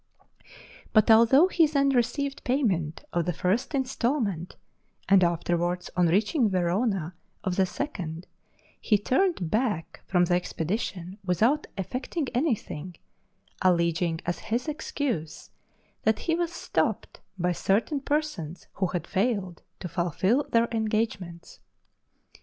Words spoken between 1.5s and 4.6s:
then received payment of the first instalment